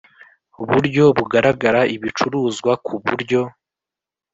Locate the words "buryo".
0.69-1.03, 3.05-3.41